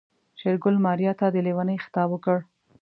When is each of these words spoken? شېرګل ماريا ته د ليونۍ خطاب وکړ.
شېرګل 0.39 0.75
ماريا 0.85 1.11
ته 1.19 1.27
د 1.33 1.37
ليونۍ 1.45 1.77
خطاب 1.85 2.09
وکړ. 2.11 2.37